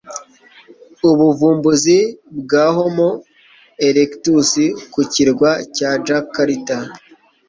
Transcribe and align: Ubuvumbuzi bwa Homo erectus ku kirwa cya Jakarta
Ubuvumbuzi 1.09 1.97
bwa 2.39 2.65
Homo 2.75 3.09
erectus 3.87 4.51
ku 4.93 5.01
kirwa 5.13 5.51
cya 5.75 5.91
Jakarta 6.05 6.77